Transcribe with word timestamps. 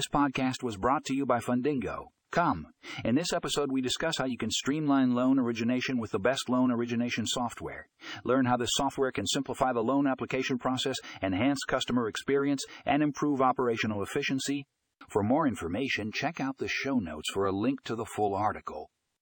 This 0.00 0.08
podcast 0.08 0.62
was 0.62 0.78
brought 0.78 1.04
to 1.04 1.14
you 1.14 1.26
by 1.26 1.40
Fundingo. 1.40 2.06
Come. 2.32 2.68
In 3.04 3.16
this 3.16 3.34
episode, 3.34 3.70
we 3.70 3.82
discuss 3.82 4.16
how 4.16 4.24
you 4.24 4.38
can 4.38 4.50
streamline 4.50 5.14
loan 5.14 5.38
origination 5.38 5.98
with 5.98 6.10
the 6.10 6.18
best 6.18 6.48
loan 6.48 6.70
origination 6.70 7.26
software. 7.26 7.86
Learn 8.24 8.46
how 8.46 8.56
this 8.56 8.70
software 8.72 9.12
can 9.12 9.26
simplify 9.26 9.74
the 9.74 9.82
loan 9.82 10.06
application 10.06 10.56
process, 10.56 10.96
enhance 11.22 11.58
customer 11.68 12.08
experience, 12.08 12.64
and 12.86 13.02
improve 13.02 13.42
operational 13.42 14.02
efficiency. 14.02 14.64
For 15.10 15.22
more 15.22 15.46
information, 15.46 16.12
check 16.14 16.40
out 16.40 16.56
the 16.56 16.66
show 16.66 16.98
notes 16.98 17.30
for 17.34 17.44
a 17.44 17.52
link 17.52 17.82
to 17.84 17.94
the 17.94 18.06
full 18.06 18.34
article. 18.34 18.88